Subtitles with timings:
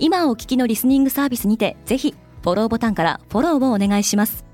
[0.00, 4.44] 今お聞きのリスニングサービスにてぜひフォローボタンからフォローをお願いします。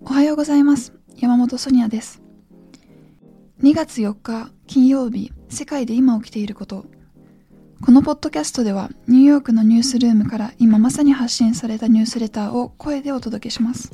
[0.00, 0.92] おはようございます。
[1.16, 2.22] 山本ソニアです。
[3.62, 6.86] 2月4日金曜日世界で今起きていること。
[7.82, 13.92] このポッドキャストではニューヨークのニュースルームから今まさに発信されたニュースレターを声でお届けします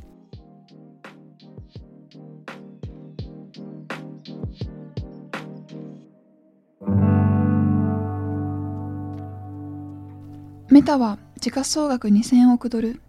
[10.71, 13.01] メタは時価総額2000億ドル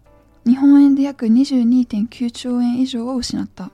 [0.46, 3.70] 日本円で約22.9兆円以上を失った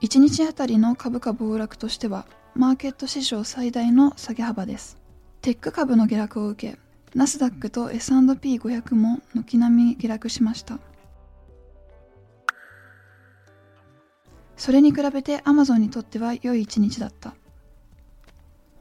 [0.00, 4.98] 1日あたりの株価暴落としてはマーケット史上最大の下げ幅です。
[5.40, 6.78] テック株の下落を受け、
[7.14, 10.78] ナスダックと S&P500 も軒並み下落しました。
[14.56, 17.34] それに比べてアマゾンにとっては良い一日だった。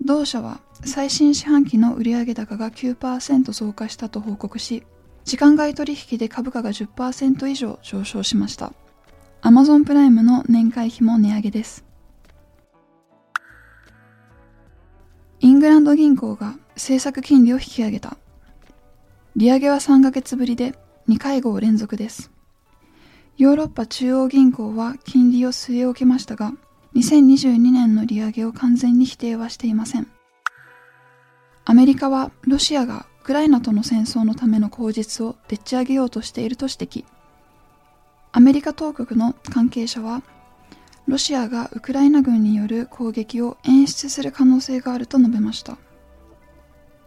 [0.05, 4.83] 同社は最新四半期の売上高が9%増加したと報告し、
[5.23, 8.73] 時間外取引で株価が10%以上上昇しました。
[9.41, 11.85] アマゾンプライムの年会費も値上げです。
[15.39, 18.17] イングランド銀行が政策金利を引き上げた。
[19.35, 20.75] 利上げは3ヶ月ぶりで
[21.07, 22.31] 2会合連続です。
[23.37, 26.53] ヨーロッパ中央銀行は金利を据え置きましたが、
[26.95, 30.07] 2022年の利上げを完全に否定はしていません。
[31.73, 37.03] アメリカはロシアがウクライナとの戦争のための口実をでっち上げようとしていると指摘。
[38.31, 40.21] アメリカ当局の関係者は
[41.07, 45.79] ロシアがウクライナ軍による攻撃を演出する可能性があると述べました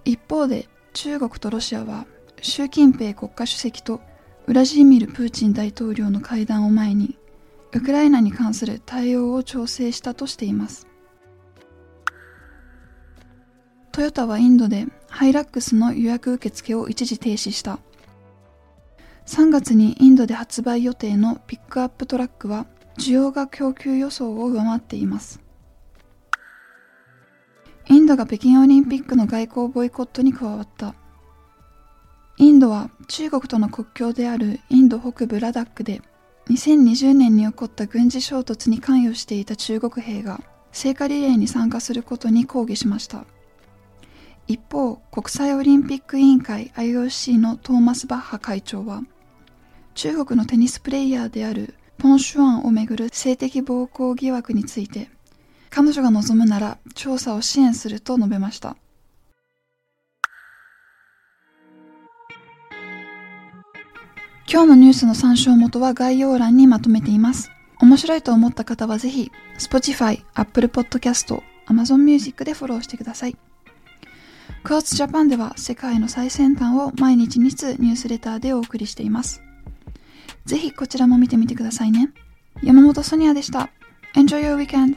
[0.05, 2.05] 一方で中国とロシアは
[2.43, 4.01] 習近平国家主席と
[4.49, 7.17] ウラジーミル・プーチン大統領の会談を前に
[7.73, 10.89] ウクライナに関する対応を調整したとしています
[13.97, 17.79] トヨタはインドでハイラックスの予約受付を一時停止した
[19.25, 22.67] 3月にインドで発売予定のピックアップトラックは
[22.99, 25.41] 需要が供給予想を上回っています。
[27.89, 30.95] インドが北京オリンピックの外交ボイコットに加わった。
[32.37, 36.03] インドは中国との国境であるインド北部ラダックで
[36.51, 43.25] 2020年に起こった軍事衝突に関与していた中国兵が聖火リレーに参加することに抗議しました。
[44.49, 49.03] 一方、国際オリンピック委員会 IOC のトーマス・バッハ会長は
[49.95, 55.09] 中国のテニスプレイヤーであるポン・シュアンをめぐる性的暴行疑惑について
[55.71, 58.77] 彼女が望むなら調査を支援すると述べました。
[64.49, 67.51] 今日のニュースの参照元は概要欄にまとめています。
[67.81, 73.37] 面白いと思った方はぜひ Spotify、Apple Podcast、Amazon Music でフォローしてください。
[74.65, 79.43] クォーツジャパンでは世界の最先端を毎日2通ニュースレターでお送りしています
[80.47, 82.11] ぜひこちらも見てみてくださいね。
[82.63, 83.69] 山本ソニアでした。
[84.15, 84.97] Enjoy your weekend!